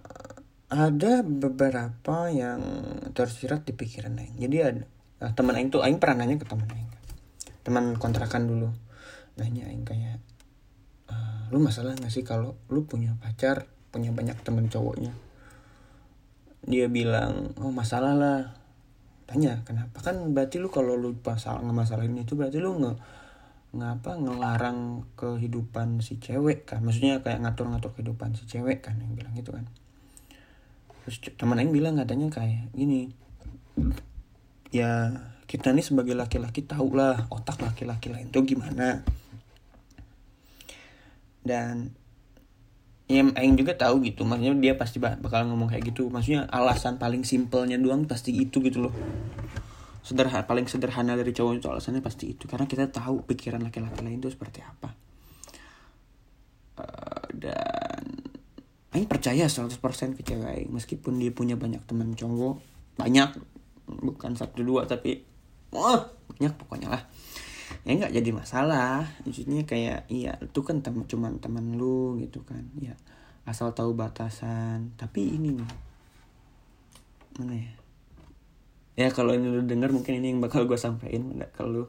ada 0.70 1.14
beberapa 1.26 2.30
yang 2.30 2.62
tersirat 3.12 3.66
di 3.66 3.74
pikiran 3.74 4.22
Aing. 4.22 4.38
Jadi 4.38 4.58
ada 4.62 4.84
uh, 5.26 5.32
teman 5.34 5.58
Aing 5.58 5.74
tuh 5.74 5.82
Aing 5.82 5.98
pernah 5.98 6.24
nanya 6.24 6.38
ke 6.38 6.46
teman 6.46 6.70
Aing. 6.70 6.90
Teman 7.66 7.98
kontrakan 7.98 8.46
dulu. 8.46 8.70
Nanya 9.42 9.68
Aing 9.68 9.84
kayak 9.84 10.22
uh, 11.10 11.50
lu 11.50 11.60
masalah 11.60 11.98
gak 11.98 12.14
sih 12.14 12.22
kalau 12.22 12.56
lu 12.70 12.86
punya 12.86 13.18
pacar, 13.18 13.66
punya 13.90 14.14
banyak 14.14 14.38
teman 14.46 14.70
cowoknya? 14.70 15.12
Dia 16.70 16.92
bilang, 16.92 17.56
"Oh, 17.58 17.72
masalah 17.72 18.14
lah." 18.14 18.42
Tanya, 19.26 19.64
"Kenapa?" 19.66 20.06
Kan 20.06 20.36
berarti 20.36 20.62
lu 20.62 20.70
kalau 20.70 20.94
lu 20.94 21.18
masalah 21.24 21.66
ngemasalahin 21.66 22.20
itu 22.20 22.38
berarti 22.38 22.62
lu 22.62 22.78
nge 22.78 22.94
ngapa 23.70 24.18
ngelarang 24.18 25.06
kehidupan 25.14 26.02
si 26.02 26.18
cewek 26.18 26.66
kan? 26.66 26.82
Maksudnya 26.82 27.22
kayak 27.22 27.46
ngatur-ngatur 27.46 27.94
kehidupan 27.94 28.34
si 28.34 28.50
cewek 28.50 28.82
kan 28.82 28.98
yang 28.98 29.14
bilang 29.14 29.34
gitu 29.38 29.54
kan. 29.54 29.70
Terus 31.06 31.22
teman 31.38 31.62
yang 31.62 31.70
bilang 31.70 31.98
katanya 31.98 32.34
kayak 32.34 32.70
gini 32.74 33.14
ya 34.70 35.14
kita 35.50 35.74
nih 35.74 35.82
sebagai 35.82 36.14
laki-laki 36.14 36.62
tahu 36.62 36.94
lah 36.94 37.26
otak 37.34 37.62
laki-laki 37.62 38.10
lain 38.10 38.34
tuh 38.34 38.46
gimana. 38.46 39.06
Dan 41.46 41.94
ya 43.10 43.26
Aing 43.38 43.58
juga 43.58 43.78
tahu 43.78 44.02
gitu. 44.06 44.26
Maksudnya 44.26 44.58
dia 44.58 44.74
pasti 44.78 44.98
bakal 44.98 45.46
ngomong 45.50 45.70
kayak 45.70 45.94
gitu. 45.94 46.10
Maksudnya 46.10 46.50
alasan 46.50 46.98
paling 46.98 47.22
simpelnya 47.22 47.78
doang 47.78 48.10
pasti 48.10 48.34
itu 48.34 48.62
gitu 48.66 48.90
loh 48.90 48.94
sederhana 50.10 50.50
paling 50.50 50.66
sederhana 50.66 51.14
dari 51.14 51.30
cowok 51.30 51.62
itu 51.62 51.68
alasannya 51.70 52.02
pasti 52.02 52.34
itu. 52.34 52.50
Karena 52.50 52.66
kita 52.66 52.90
tahu 52.90 53.22
pikiran 53.30 53.62
laki-laki 53.62 54.02
lain 54.02 54.18
itu 54.18 54.34
seperti 54.34 54.66
apa. 54.66 54.90
Uh, 56.80 57.26
dan 57.38 58.04
Aing 58.90 59.06
percaya 59.06 59.46
100% 59.46 59.70
ke 60.18 60.22
cewek 60.26 60.50
Aing. 60.50 60.72
Meskipun 60.74 61.22
dia 61.22 61.30
punya 61.30 61.54
banyak 61.54 61.86
teman 61.86 62.18
cowok 62.18 62.58
banyak 63.00 63.32
bukan 63.88 64.36
satu 64.36 64.60
dua 64.60 64.84
tapi 64.84 65.24
oh 65.72 66.02
banyak 66.36 66.54
pokoknya 66.58 66.90
lah. 66.90 67.04
Ya 67.86 67.94
nggak 67.94 68.14
jadi 68.18 68.30
masalah. 68.34 69.06
Maksudnya 69.24 69.70
kayak 69.70 70.10
iya 70.10 70.42
itu 70.42 70.60
kan 70.66 70.82
tem 70.82 70.98
cuman 71.06 71.38
teman 71.38 71.78
lu 71.78 72.18
gitu 72.18 72.42
kan. 72.42 72.66
Ya 72.82 72.98
asal 73.46 73.78
tahu 73.78 73.94
batasan. 73.94 74.98
Tapi 74.98 75.38
ini 75.38 75.54
nih 75.54 75.70
mana 77.40 77.56
ya 77.56 77.72
ya 79.00 79.08
kalau 79.16 79.32
ini 79.32 79.48
lu 79.48 79.64
denger 79.64 79.96
mungkin 79.96 80.20
ini 80.20 80.36
yang 80.36 80.44
bakal 80.44 80.68
gue 80.68 80.76
sampein. 80.76 81.40
Kalau 81.56 81.88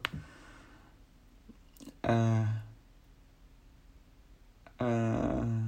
uh, 2.07 2.47
uh, 4.79 5.59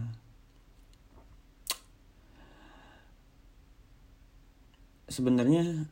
sebenarnya 5.10 5.90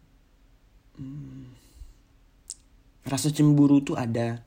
hmm, 1.03 1.43
rasa 3.11 3.35
cemburu 3.35 3.83
tuh 3.83 3.99
ada. 3.99 4.47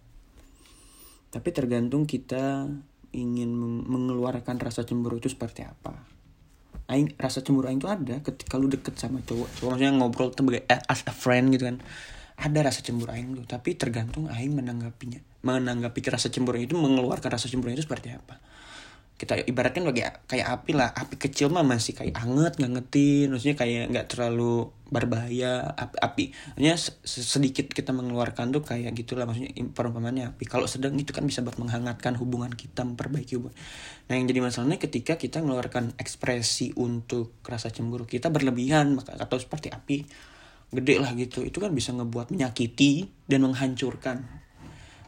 Tapi 1.35 1.49
tergantung 1.51 2.07
kita 2.07 2.71
ingin 3.11 3.51
mengeluarkan 3.91 4.55
rasa 4.55 4.87
cemburu 4.87 5.19
itu 5.19 5.27
seperti 5.27 5.67
apa 5.67 6.12
aing 6.91 7.15
rasa 7.15 7.39
cemburu 7.45 7.71
aing 7.71 7.79
itu 7.79 7.89
ada 7.89 8.19
ketika 8.19 8.59
lu 8.59 8.67
deket 8.67 8.95
sama 8.99 9.23
cowok. 9.23 9.47
Cowok 9.59 9.69
maksudnya 9.77 9.93
ngobrol 9.95 10.29
sebagai 10.35 10.63
eh, 10.67 10.81
as 10.89 11.03
a 11.07 11.13
friend 11.13 11.53
gitu 11.55 11.69
kan. 11.69 11.77
Ada 12.39 12.59
rasa 12.65 12.79
cemburu 12.81 13.13
aing 13.13 13.37
tuh 13.37 13.45
tapi 13.45 13.77
tergantung 13.77 14.27
aing 14.27 14.57
menanggapinya 14.57 15.33
menanggapi 15.43 15.99
rasa 16.07 16.31
cemburu 16.31 16.55
itu 16.55 16.79
mengeluarkan 16.79 17.35
rasa 17.35 17.51
cemburu 17.51 17.75
itu 17.75 17.83
seperti 17.83 18.15
apa 18.15 18.39
kita 19.23 19.39
ibaratkan 19.47 19.87
bagi 19.87 20.03
kayak 20.03 20.47
api 20.59 20.71
lah. 20.75 20.91
Api 20.91 21.15
kecil 21.15 21.47
mah 21.47 21.63
masih 21.63 21.95
kayak 21.95 22.19
anget 22.19 22.59
ngangetin. 22.59 23.31
Maksudnya 23.31 23.55
kayak 23.55 23.83
nggak 23.95 24.07
terlalu 24.11 24.67
berbahaya 24.91 25.73
api, 25.73 25.95
api. 25.97 26.25
Maksudnya 26.59 26.75
sedikit 27.07 27.71
kita 27.71 27.95
mengeluarkan 27.95 28.51
tuh 28.51 28.61
kayak 28.61 28.91
gitulah 28.93 29.23
maksudnya 29.23 29.55
perumpamannya 29.71 30.35
api. 30.35 30.43
Kalau 30.43 30.67
sedang 30.67 30.93
itu 30.99 31.15
kan 31.15 31.23
bisa 31.23 31.39
buat 31.39 31.55
menghangatkan 31.55 32.19
hubungan 32.19 32.51
kita 32.51 32.83
memperbaiki 32.83 33.39
hubungan. 33.39 33.55
Nah 34.11 34.13
yang 34.19 34.27
jadi 34.27 34.43
masalahnya 34.43 34.77
ketika 34.77 35.15
kita 35.15 35.39
mengeluarkan 35.39 35.95
ekspresi 35.95 36.75
untuk 36.75 37.39
rasa 37.47 37.71
cemburu 37.71 38.03
kita 38.03 38.27
berlebihan 38.27 38.99
atau 38.99 39.37
seperti 39.39 39.71
api 39.71 40.03
gede 40.75 40.99
lah 40.99 41.15
gitu. 41.15 41.47
Itu 41.47 41.63
kan 41.63 41.71
bisa 41.71 41.95
ngebuat 41.95 42.35
menyakiti 42.35 43.07
dan 43.31 43.47
menghancurkan 43.47 44.42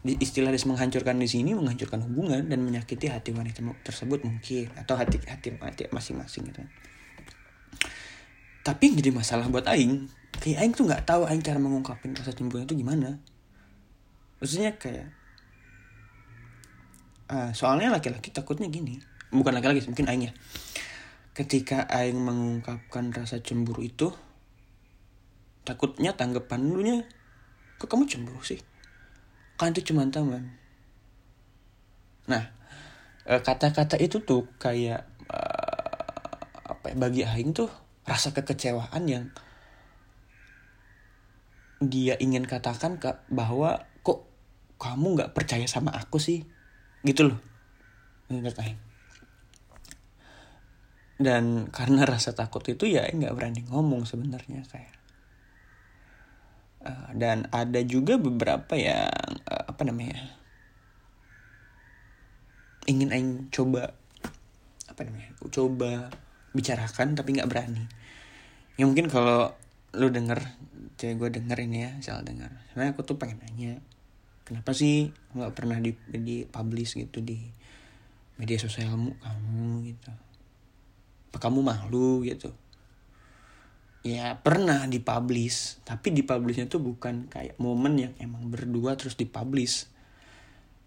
istilah 0.06 0.54
des 0.54 0.62
menghancurkan 0.70 1.18
di 1.18 1.26
sini 1.26 1.58
menghancurkan 1.58 2.06
hubungan 2.06 2.46
dan 2.46 2.62
menyakiti 2.62 3.10
hati 3.10 3.34
wanita 3.34 3.66
tersebut 3.82 4.22
mungkin. 4.22 4.70
Atau 4.78 4.94
hati 4.94 5.18
hati 5.26 5.58
hati 5.58 5.90
masing-masing 5.90 6.54
gitu. 6.54 6.62
Tapi 8.62 8.94
yang 8.94 8.96
jadi 9.02 9.12
masalah 9.14 9.50
buat 9.50 9.66
aing. 9.66 10.06
Kayak 10.38 10.58
aing 10.62 10.74
tuh 10.78 10.86
nggak 10.86 11.10
tahu 11.10 11.26
aing 11.26 11.42
cara 11.42 11.58
mengungkapin 11.58 12.14
rasa 12.14 12.38
cemburu 12.38 12.62
itu 12.62 12.78
gimana. 12.78 13.18
Maksudnya 14.38 14.78
kayak 14.78 15.10
uh, 17.34 17.50
soalnya 17.58 17.90
laki-laki 17.90 18.30
takutnya 18.30 18.70
gini. 18.70 19.02
Bukan 19.34 19.58
laki-laki 19.58 19.90
mungkin 19.90 20.06
aing 20.06 20.30
ya. 20.30 20.34
Ketika 21.34 21.90
aing 21.90 22.22
mengungkapkan 22.22 23.10
rasa 23.10 23.42
cemburu 23.42 23.82
itu 23.82 24.14
takutnya 25.66 26.14
tanggapan 26.14 26.62
dulunya 26.62 26.98
kok 27.82 27.90
kamu 27.90 28.06
cemburu 28.06 28.40
sih 28.46 28.62
kan 29.56 29.72
itu 29.72 29.92
cuma 29.92 30.04
teman. 30.12 30.52
Nah 32.28 32.52
eh, 33.24 33.42
kata-kata 33.42 33.96
itu 34.00 34.20
tuh 34.24 34.44
kayak 34.60 35.08
uh, 35.32 36.76
apa 36.76 36.92
ya, 36.92 36.96
bagi 37.00 37.22
Aing 37.24 37.56
tuh 37.56 37.72
rasa 38.06 38.36
kekecewaan 38.36 39.04
yang 39.08 39.26
dia 41.84 42.16
ingin 42.20 42.48
katakan 42.48 43.00
ke 43.00 43.20
bahwa 43.32 43.84
kok 44.04 44.28
kamu 44.80 45.20
nggak 45.20 45.32
percaya 45.32 45.66
sama 45.68 45.96
aku 45.96 46.20
sih? 46.20 46.44
Gitu 47.08 47.32
loh 47.32 47.40
menurut 48.28 48.58
Aing. 48.60 48.80
Dan 51.16 51.72
karena 51.72 52.04
rasa 52.04 52.36
takut 52.36 52.60
itu 52.68 52.92
ya 52.92 53.08
nggak 53.08 53.32
berani 53.32 53.64
ngomong 53.72 54.04
sebenarnya 54.04 54.68
kayak 54.68 55.05
uh, 56.86 57.10
dan 57.18 57.50
ada 57.50 57.82
juga 57.82 58.16
beberapa 58.16 58.78
yang 58.78 59.10
uh, 59.50 59.66
apa 59.68 59.82
namanya 59.84 60.22
ingin 62.86 63.10
aing 63.10 63.32
coba 63.50 63.98
apa 64.86 65.02
namanya 65.04 65.34
coba 65.50 66.14
bicarakan 66.56 67.18
tapi 67.18 67.36
nggak 67.36 67.50
berani. 67.50 67.84
Ya 68.80 68.88
mungkin 68.88 69.12
kalau 69.12 69.52
lu 69.96 70.08
denger 70.14 70.40
cewek 70.96 71.16
gue 71.20 71.30
denger 71.42 71.58
ini 71.66 71.78
ya 71.90 71.92
soal 72.00 72.24
denger. 72.24 72.54
Sebenarnya 72.72 72.92
aku 72.96 73.04
tuh 73.04 73.18
pengen 73.20 73.44
nanya 73.44 73.82
kenapa 74.46 74.72
sih 74.72 75.12
nggak 75.36 75.52
pernah 75.58 75.82
di 75.82 75.98
di 76.14 76.46
publish 76.48 76.96
gitu 76.96 77.20
di 77.20 77.42
media 78.40 78.56
sosialmu 78.62 79.18
kamu 79.20 79.68
gitu? 79.92 80.12
Apa 81.34 81.38
kamu 81.50 81.60
malu 81.66 82.24
gitu 82.24 82.54
ya 84.06 84.38
pernah 84.38 84.86
dipublish 84.86 85.82
tapi 85.82 86.14
dipublishnya 86.14 86.70
tuh 86.70 86.78
bukan 86.78 87.26
kayak 87.26 87.58
momen 87.58 87.98
yang 87.98 88.14
emang 88.22 88.54
berdua 88.54 88.94
terus 88.94 89.18
dipublish. 89.18 89.90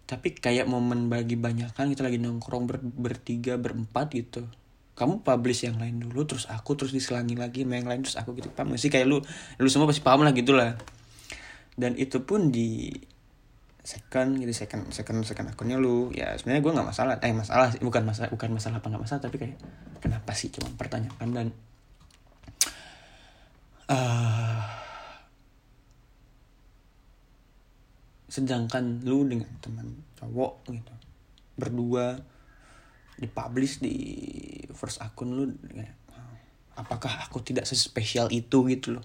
Tapi 0.07 0.33
kayak 0.33 0.65
momen 0.65 1.11
bagi 1.11 1.37
banyak 1.37 1.75
kan 1.75 1.85
kita 1.91 2.01
lagi 2.01 2.17
nongkrong 2.17 2.65
ber, 2.65 2.79
bertiga 2.81 3.59
berempat 3.59 4.15
gitu. 4.15 4.47
Kamu 4.95 5.21
publish 5.21 5.67
yang 5.67 5.77
lain 5.77 5.99
dulu 5.99 6.25
terus 6.25 6.47
aku 6.47 6.79
terus 6.79 6.95
diselangi 6.95 7.35
lagi 7.35 7.67
sama 7.67 7.75
yang 7.77 7.87
lain 7.91 8.01
terus 8.07 8.15
aku 8.15 8.33
gitu. 8.39 8.49
Paham 8.55 8.73
sih? 8.79 8.89
Kayak 8.89 9.11
lu 9.11 9.17
lu 9.59 9.67
semua 9.67 9.85
pasti 9.85 10.01
paham 10.01 10.23
lah 10.23 10.31
gitulah 10.31 10.79
dan 11.75 11.95
itu 11.99 12.23
pun 12.23 12.51
di 12.51 12.91
second 13.79 14.35
jadi 14.35 14.51
second 14.51 14.91
second 14.95 15.27
second 15.27 15.47
akunnya 15.51 15.75
lu. 15.75 16.09
Ya 16.15 16.39
sebenarnya 16.39 16.63
gue 16.63 16.71
nggak 16.71 16.87
masalah. 16.87 17.15
Eh 17.19 17.35
masalah 17.35 17.75
bukan 17.83 18.03
masalah 18.07 18.31
bukan 18.31 18.49
masalah 18.55 18.79
apa 18.79 18.87
nggak 18.87 19.03
masalah 19.03 19.21
tapi 19.27 19.35
kayak 19.43 19.59
kenapa 19.99 20.31
sih? 20.31 20.49
Cuma 20.55 20.71
pertanyaan 20.79 21.29
dan 21.35 21.47
uh, 23.89 24.61
sedangkan 28.29 29.01
lu 29.03 29.25
dengan 29.25 29.49
teman 29.59 30.05
cowok 30.21 30.69
gitu 30.69 30.93
berdua 31.57 32.21
dipublish 33.19 33.83
di 33.83 33.97
first 34.71 35.03
akun 35.03 35.35
lu 35.35 35.43
ya, 35.75 35.91
apakah 36.79 37.27
aku 37.27 37.43
tidak 37.43 37.67
sespesial 37.67 38.31
itu? 38.31 38.63
gitu 38.71 38.95
loh. 38.95 39.03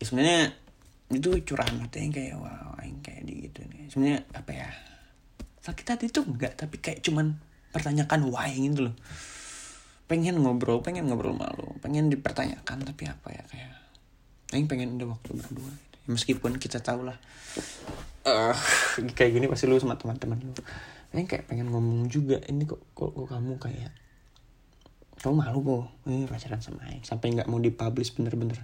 Ya, 0.00 0.04
sebenarnya 0.08 0.42
itu 1.12 1.28
curahan 1.44 1.76
mata 1.76 2.00
yang 2.00 2.08
kayak 2.08 2.40
wow 2.40 2.80
yang 2.80 2.96
kayak 3.04 3.28
di 3.28 3.52
gitu 3.52 3.60
nih. 3.68 3.92
Sebenarnya 3.92 4.20
apa 4.32 4.50
ya 4.56 4.68
sakit 5.60 5.84
hati 5.84 6.04
itu 6.08 6.20
enggak 6.24 6.56
tapi 6.56 6.80
kayak 6.80 7.04
cuman 7.04 7.36
pertanyakan 7.72 8.28
why 8.28 8.52
gitu 8.52 8.88
loh 8.88 8.96
pengen 10.04 10.36
ngobrol 10.40 10.84
pengen 10.84 11.08
ngobrol 11.08 11.32
malu 11.32 11.76
pengen 11.80 12.12
dipertanyakan 12.12 12.84
tapi 12.84 13.08
apa 13.08 13.28
ya 13.32 13.44
kayak 13.48 13.72
Aing 14.52 14.68
pengen 14.70 15.00
ada 15.00 15.08
waktu 15.08 15.34
berdua 15.34 15.66
gitu. 15.66 15.98
meskipun 16.12 16.60
kita 16.60 16.78
tahu 16.78 17.08
lah 17.08 17.16
uh, 18.28 18.56
kayak 19.16 19.30
gini 19.34 19.46
pasti 19.48 19.68
lu 19.68 19.78
sama 19.78 19.96
teman-teman 19.96 20.40
lu. 20.40 20.52
Aing 21.14 21.30
kayak 21.30 21.46
pengen 21.46 21.70
ngomong 21.70 22.10
juga 22.10 22.42
ini 22.50 22.66
kok 22.66 22.82
kok, 22.92 23.14
kok 23.14 23.26
kamu 23.30 23.56
kayak 23.60 23.92
kamu 25.22 25.34
malu 25.40 25.58
kok 25.64 25.84
ini 26.10 26.26
pacaran 26.28 26.60
sama 26.60 26.84
Aing 26.90 27.06
sampai 27.06 27.32
nggak 27.32 27.48
mau 27.48 27.62
dipublish 27.62 28.12
bener-bener. 28.18 28.60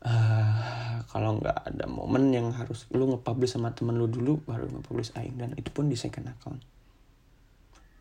Uh, 0.00 0.96
kalau 1.12 1.36
nggak 1.36 1.58
ada 1.60 1.84
momen 1.84 2.32
yang 2.32 2.48
harus 2.56 2.88
lu 2.88 3.04
nge-publish 3.12 3.52
sama 3.52 3.76
temen 3.76 4.00
lu 4.00 4.08
dulu 4.08 4.40
baru 4.48 4.68
nge-publish 4.68 5.12
Aing 5.16 5.36
dan 5.36 5.50
itu 5.56 5.68
pun 5.72 5.88
di 5.90 5.96
second 5.96 6.28
account. 6.30 6.60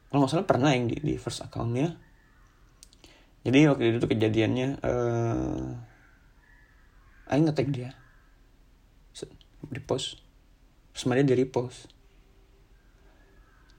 Kalau 0.10 0.24
nggak 0.24 0.32
salah 0.32 0.48
pernah 0.48 0.72
yang 0.72 0.88
di, 0.88 0.96
di 1.00 1.16
first 1.20 1.44
accountnya 1.44 2.09
jadi 3.40 3.72
waktu 3.72 3.96
itu 3.96 4.08
kejadiannya 4.08 4.84
uh, 4.84 5.80
Aing 7.30 7.46
ngetek 7.46 7.70
dia. 7.72 7.94
Di 9.70 9.82
post 9.84 10.20
terus 10.90 11.06
dia 11.16 11.24
di 11.24 11.36
repost. 11.38 11.88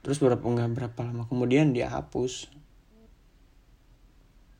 Terus 0.01 0.17
berapa 0.17 0.41
nggak 0.41 0.71
berapa 0.73 0.99
lama 1.05 1.29
kemudian 1.29 1.75
dia 1.75 1.91
hapus. 1.91 2.49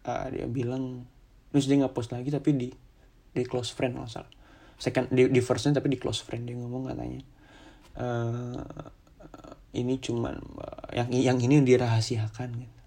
Uh, 0.05 0.27
dia 0.29 0.45
bilang 0.45 1.09
terus 1.49 1.65
dia 1.65 1.79
nggak 1.81 1.95
post 1.95 2.13
lagi 2.13 2.29
tapi 2.29 2.53
di 2.53 2.69
di 3.31 3.43
close 3.47 3.73
friend 3.73 3.97
nggak 3.97 4.11
salah. 4.11 4.29
Second 4.77 5.09
di, 5.09 5.31
di 5.31 5.41
firstnya 5.41 5.81
tapi 5.81 5.89
di 5.89 5.97
close 5.97 6.21
friend 6.21 6.45
dia 6.45 6.57
ngomong 6.59 6.93
katanya. 6.93 7.21
Uh, 7.97 8.61
ini 9.71 9.97
cuman 10.03 10.35
uh, 10.59 10.89
yang 10.93 11.09
yang 11.09 11.37
ini 11.39 11.63
dirahasiakan 11.63 12.49
gitu 12.59 12.80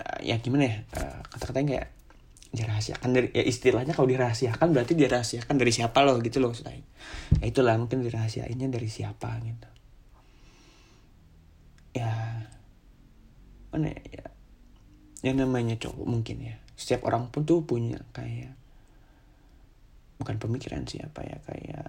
uh, 0.00 0.18
ya 0.24 0.40
gimana 0.40 0.64
ya? 0.64 0.76
Uh, 0.96 1.20
kata-katanya 1.28 1.68
kayak 1.76 1.88
dirahasiakan 2.50 3.10
dari 3.14 3.28
ya 3.30 3.46
istilahnya 3.46 3.94
kalau 3.94 4.10
dirahasiakan 4.10 4.74
berarti 4.74 4.98
dirahasiakan 4.98 5.54
dari 5.54 5.70
siapa 5.70 6.02
loh 6.02 6.18
gitu 6.18 6.42
loh 6.42 6.50
saya 6.50 6.82
ya 7.38 7.46
itulah 7.46 7.78
mungkin 7.78 8.02
dirahasiainnya 8.02 8.66
dari 8.66 8.90
siapa 8.90 9.38
gitu. 9.38 9.68
Ya 11.94 12.10
mana 13.70 13.94
ya, 13.94 14.02
ya 14.02 14.26
yang 15.30 15.38
namanya 15.38 15.78
cowok 15.78 16.06
mungkin 16.06 16.42
ya. 16.42 16.58
Setiap 16.74 17.06
orang 17.06 17.30
pun 17.30 17.46
tuh 17.46 17.62
punya 17.62 18.02
kayak 18.10 18.58
bukan 20.18 20.36
pemikiran 20.42 20.84
sih 20.90 20.98
apa 21.00 21.22
ya 21.22 21.38
kayak 21.46 21.86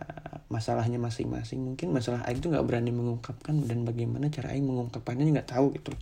masalahnya 0.53 1.01
masing-masing. 1.01 1.57
Mungkin 1.57 1.89
masalah 1.89 2.21
Aing 2.29 2.37
tuh 2.37 2.53
nggak 2.53 2.65
berani 2.69 2.93
mengungkapkan 2.93 3.65
dan 3.65 3.81
bagaimana 3.81 4.29
cara 4.29 4.53
Aing 4.53 4.69
mengungkapkannya 4.69 5.25
nggak 5.41 5.57
tahu 5.57 5.73
gitu 5.73 5.97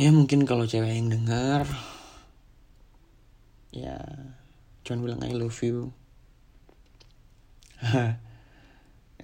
ya 0.00 0.08
mungkin 0.16 0.48
kalau 0.48 0.64
cewek 0.64 0.96
yang 0.96 1.12
dengar 1.12 1.68
ya 3.68 4.00
cuman 4.80 5.00
bilang 5.04 5.20
I 5.20 5.36
love 5.36 5.60
you. 5.60 5.92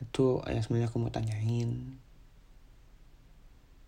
Itu 0.05 0.45
yang 0.45 0.61
sebenarnya 0.61 0.93
aku 0.93 1.01
mau 1.01 1.09
tanyain. 1.09 1.97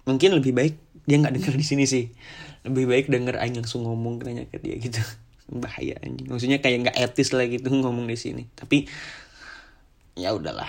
Mungkin 0.08 0.30
lebih 0.32 0.56
baik 0.56 0.74
dia 1.04 1.20
nggak 1.20 1.36
denger 1.36 1.54
di 1.60 1.64
sini 1.68 1.84
sih. 1.84 2.08
Lebih 2.64 2.88
baik 2.88 3.06
denger 3.12 3.36
Aing 3.36 3.60
langsung 3.60 3.84
ngomong 3.84 4.24
nanya 4.24 4.48
ke 4.48 4.56
dia 4.56 4.80
gitu. 4.80 4.98
Bahaya 5.62 6.00
anjing. 6.00 6.26
Maksudnya 6.32 6.64
kayak 6.64 6.88
nggak 6.88 6.96
etis 6.96 7.36
lah 7.36 7.44
gitu 7.46 7.68
ngomong 7.68 8.08
di 8.08 8.16
sini. 8.16 8.48
Tapi 8.56 8.88
ya 10.16 10.32
udahlah 10.32 10.68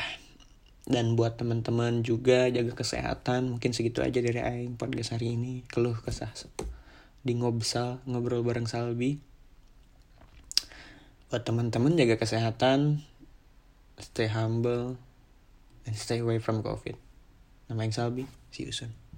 dan 0.90 1.14
buat 1.14 1.38
teman-teman 1.38 2.02
juga 2.02 2.50
jaga 2.50 2.74
kesehatan. 2.74 3.56
Mungkin 3.56 3.72
segitu 3.78 4.02
aja 4.02 4.18
dari 4.20 4.42
Aing 4.42 4.74
podcast 4.76 5.14
hari 5.14 5.38
ini. 5.38 5.62
Keluh 5.70 5.96
kesah 6.02 6.34
di 7.22 7.38
ngobsal 7.38 8.02
ngobrol 8.10 8.42
bareng 8.42 8.66
Salbi. 8.66 9.22
Buat 11.30 11.46
teman-teman 11.46 11.94
jaga 11.94 12.18
kesehatan. 12.18 13.06
Stay 14.02 14.34
humble 14.34 14.98
and 15.86 15.94
stay 15.94 16.26
away 16.26 16.42
from 16.42 16.66
covid. 16.66 16.98
Nama 17.70 17.86
Aing 17.86 17.94
Salbi. 17.94 18.26
See 18.50 18.66
you 18.66 18.74
soon 18.74 19.09